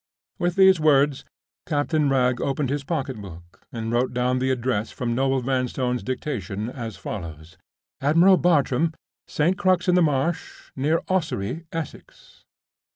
With 0.39 0.55
those 0.55 0.79
words, 0.79 1.25
Captain 1.67 2.09
Wragge 2.09 2.41
opened 2.41 2.71
his 2.71 2.83
pocketbook 2.83 3.61
and 3.71 3.91
wrote 3.91 4.15
down 4.15 4.39
the 4.39 4.49
address 4.49 4.89
from 4.89 5.13
Noel 5.13 5.41
Vanstone's 5.41 6.01
dictation, 6.01 6.71
as 6.71 6.97
follows: 6.97 7.55
"Admiral 8.01 8.37
Bartram, 8.37 8.95
St. 9.27 9.59
Crux 9.59 9.87
in 9.87 9.93
the 9.93 10.01
Marsh, 10.01 10.71
near 10.75 11.03
Ossory, 11.07 11.67
Essex." 11.71 12.45